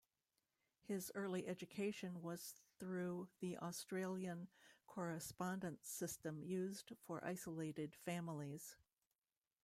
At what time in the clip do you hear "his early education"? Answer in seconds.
0.81-2.23